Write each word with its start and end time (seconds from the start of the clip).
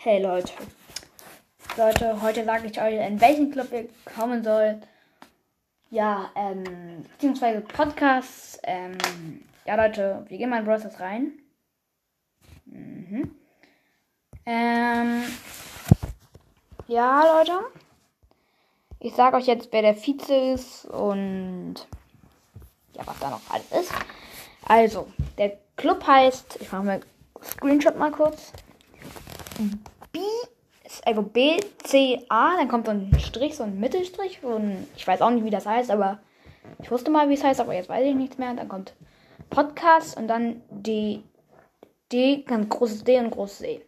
Hey 0.00 0.22
Leute. 0.22 0.52
Leute, 1.76 2.22
heute 2.22 2.44
sage 2.44 2.68
ich 2.68 2.80
euch, 2.80 2.94
in 2.94 3.20
welchen 3.20 3.50
Club 3.50 3.72
ihr 3.72 3.88
kommen 4.14 4.44
sollt. 4.44 4.86
Ja, 5.90 6.30
ähm, 6.36 7.04
beziehungsweise 7.14 7.62
Podcasts. 7.62 8.60
Ähm, 8.62 8.96
ja, 9.66 9.74
Leute, 9.74 10.24
wir 10.28 10.38
gehen 10.38 10.50
mal 10.50 10.60
in 10.60 10.66
Browsers 10.66 11.00
rein. 11.00 11.32
Mhm. 12.66 13.34
Ähm, 14.46 15.24
ja, 16.86 17.36
Leute. 17.36 17.58
Ich 19.00 19.16
sage 19.16 19.36
euch 19.36 19.46
jetzt, 19.46 19.72
wer 19.72 19.82
der 19.82 19.96
Vize 19.96 20.52
ist 20.54 20.84
und 20.84 21.74
ja, 22.92 23.04
was 23.04 23.18
da 23.18 23.30
noch 23.30 23.50
alles 23.50 23.72
ist. 23.72 23.92
Also, 24.64 25.08
der 25.38 25.58
Club 25.76 26.06
heißt, 26.06 26.58
ich 26.60 26.70
mache 26.70 26.84
mal 26.84 27.00
Screenshot 27.42 27.98
mal 27.98 28.12
kurz. 28.12 28.52
B, 30.12 30.20
also 31.04 31.22
B, 31.22 31.58
C, 31.82 32.24
A, 32.28 32.56
dann 32.56 32.68
kommt 32.68 32.86
so 32.86 32.92
ein 32.92 33.18
Strich, 33.18 33.56
so 33.56 33.64
ein 33.64 33.78
Mittelstrich 33.78 34.42
und 34.42 34.86
ich 34.96 35.06
weiß 35.06 35.20
auch 35.22 35.30
nicht, 35.30 35.44
wie 35.44 35.50
das 35.50 35.66
heißt, 35.66 35.90
aber 35.90 36.20
ich 36.82 36.90
wusste 36.90 37.10
mal, 37.10 37.28
wie 37.28 37.34
es 37.34 37.44
heißt, 37.44 37.60
aber 37.60 37.74
jetzt 37.74 37.88
weiß 37.88 38.06
ich 38.06 38.14
nichts 38.14 38.38
mehr. 38.38 38.54
Dann 38.54 38.68
kommt 38.68 38.94
Podcast 39.50 40.16
und 40.16 40.28
dann 40.28 40.62
D, 40.70 41.22
D, 42.12 42.42
ganz 42.42 42.68
großes 42.68 43.04
D 43.04 43.18
und 43.18 43.30
großes 43.30 43.62
E. 43.62 43.80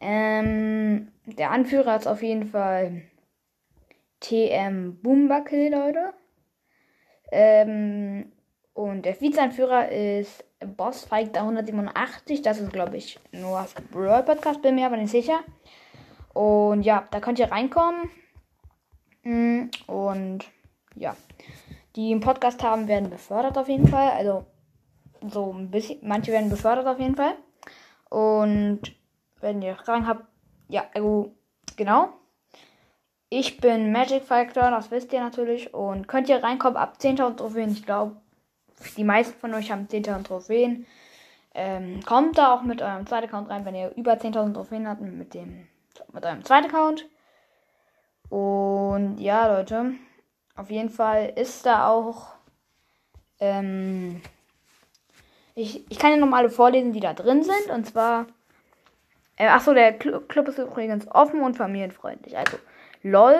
Ähm, 0.00 1.12
der 1.26 1.50
Anführer 1.50 1.96
ist 1.96 2.06
auf 2.06 2.22
jeden 2.22 2.46
Fall 2.46 3.02
TM 4.20 5.00
Boombackel, 5.02 5.70
Leute. 5.70 6.14
Ähm, 7.32 8.32
und 8.80 9.02
der 9.02 9.20
Vizeanführer 9.20 9.90
ist 9.90 10.42
Boss 10.64 11.04
Fighter 11.04 11.42
187. 11.42 12.40
Das 12.40 12.58
ist, 12.58 12.72
glaube 12.72 12.96
ich, 12.96 13.20
nur 13.30 13.60
das 13.60 13.74
Brawl 13.74 14.22
Podcast, 14.22 14.62
bin 14.62 14.74
mir 14.74 14.86
aber 14.86 14.96
nicht 14.96 15.10
sicher. 15.10 15.40
Und 16.32 16.82
ja, 16.82 17.06
da 17.10 17.20
könnt 17.20 17.38
ihr 17.38 17.52
reinkommen. 17.52 18.08
Mm, 19.22 19.64
und 19.86 20.46
ja, 20.94 21.14
die 21.94 22.10
im 22.10 22.20
Podcast 22.20 22.62
haben, 22.62 22.88
werden 22.88 23.10
befördert 23.10 23.58
auf 23.58 23.68
jeden 23.68 23.86
Fall. 23.86 24.12
Also 24.12 24.46
so 25.28 25.52
ein 25.52 25.70
bisschen, 25.70 25.98
manche 26.00 26.32
werden 26.32 26.48
befördert 26.48 26.86
auf 26.86 26.98
jeden 26.98 27.16
Fall. 27.16 27.34
Und 28.08 28.80
wenn 29.40 29.60
ihr 29.60 29.76
Fragen 29.76 30.06
habt, 30.06 30.24
ja, 30.68 30.86
also 30.94 31.34
genau. 31.76 32.14
Ich 33.28 33.60
bin 33.60 33.92
Magic 33.92 34.22
Factor, 34.22 34.70
das 34.70 34.90
wisst 34.90 35.12
ihr 35.12 35.20
natürlich. 35.20 35.74
Und 35.74 36.08
könnt 36.08 36.30
ihr 36.30 36.42
reinkommen 36.42 36.78
ab 36.78 36.96
10.000 36.98 37.36
Trophäen. 37.36 37.72
Ich 37.72 37.84
glaube, 37.84 38.16
die 38.96 39.04
meisten 39.04 39.38
von 39.38 39.54
euch 39.54 39.70
haben 39.70 39.86
10.000 39.86 40.24
Trophäen. 40.24 40.86
Ähm, 41.54 42.00
kommt 42.04 42.38
da 42.38 42.54
auch 42.54 42.62
mit 42.62 42.80
eurem 42.80 43.06
zweiten 43.06 43.26
Account 43.26 43.50
rein, 43.50 43.64
wenn 43.64 43.74
ihr 43.74 43.92
über 43.96 44.12
10.000 44.12 44.54
Trophäen 44.54 44.88
habt, 44.88 45.00
mit 45.00 45.34
dem 45.34 45.66
mit 46.12 46.24
eurem 46.24 46.44
zweiten 46.44 46.66
Account. 46.66 47.08
Und 48.28 49.18
ja, 49.18 49.46
Leute, 49.48 49.92
auf 50.56 50.70
jeden 50.70 50.90
Fall 50.90 51.32
ist 51.36 51.66
da 51.66 51.88
auch. 51.88 52.28
Ähm, 53.40 54.20
ich, 55.54 55.90
ich 55.90 55.98
kann 55.98 56.12
ja 56.12 56.16
nochmal 56.16 56.40
alle 56.40 56.50
vorlesen, 56.50 56.92
die 56.92 57.00
da 57.00 57.12
drin 57.12 57.42
sind. 57.42 57.70
Und 57.70 57.86
zwar. 57.86 58.26
Äh, 59.36 59.48
achso, 59.48 59.72
der 59.72 59.94
Club 59.94 60.48
ist 60.48 60.58
übrigens 60.58 61.08
offen 61.10 61.40
und 61.42 61.56
familienfreundlich. 61.56 62.36
Also 62.36 62.58
LOL, 63.02 63.38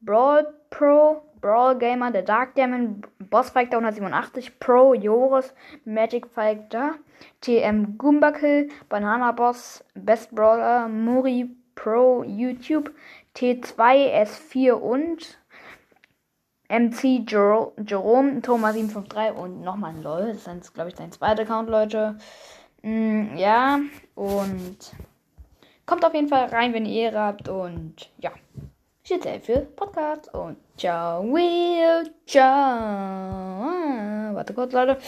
Brawl 0.00 0.46
Pro, 0.70 1.22
Brawl 1.40 1.76
Gamer, 1.78 2.12
der 2.12 2.22
Dark 2.22 2.54
Demon, 2.54 3.02
Boss 3.30 3.50
Fighter 3.50 3.78
187, 3.78 4.58
Pro, 4.58 4.94
Joris, 4.94 5.54
Magic 5.84 6.26
Fighter, 6.26 6.96
TM 7.40 7.96
Goombakill, 7.96 8.68
Banana 8.88 9.32
Boss, 9.32 9.84
Best 9.94 10.34
Brawler, 10.34 10.88
Muri 10.88 11.50
Pro, 11.74 12.24
YouTube, 12.24 12.92
T2, 13.36 14.12
S4 14.24 14.72
und 14.72 15.38
MC 16.68 17.24
Jerome, 17.28 18.42
Thomas 18.42 18.74
753 18.74 19.36
und 19.36 19.62
nochmal 19.62 19.94
ein 19.94 20.02
LOL. 20.02 20.32
Das 20.32 20.46
ist, 20.46 20.74
glaube 20.74 20.90
ich, 20.90 20.96
sein 20.96 21.10
zweiter 21.10 21.42
Account, 21.42 21.68
Leute. 21.68 22.16
Mm, 22.82 23.36
ja, 23.36 23.80
und 24.14 24.78
kommt 25.84 26.04
auf 26.04 26.14
jeden 26.14 26.28
Fall 26.28 26.46
rein, 26.46 26.72
wenn 26.72 26.86
ihr 26.86 27.02
Ehre 27.10 27.20
habt 27.20 27.48
und 27.48 28.10
ja. 28.18 28.30
Sehr 29.10 29.40
für 29.40 29.62
Podcast 29.74 30.32
und 30.32 30.56
ciao, 30.76 31.24
Will, 31.24 32.14
ciao. 32.28 32.46
Warte 34.36 34.54
kurz, 34.54 34.72
Leute. 34.72 34.98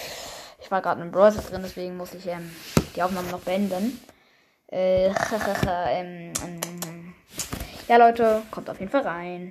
Ich 0.60 0.68
war 0.72 0.82
gerade 0.82 1.02
im 1.02 1.12
Browser 1.12 1.40
drin, 1.40 1.60
deswegen 1.62 1.96
muss 1.96 2.12
ich 2.12 2.26
ähm, 2.26 2.50
die 2.96 3.02
Aufnahme 3.04 3.30
noch 3.30 3.42
beenden. 3.42 4.00
Äh, 4.66 5.10
ähm, 5.88 6.32
ähm, 6.44 7.14
ja, 7.86 7.96
Leute, 7.96 8.42
kommt 8.50 8.68
auf 8.68 8.80
jeden 8.80 8.90
Fall 8.90 9.02
rein. 9.02 9.50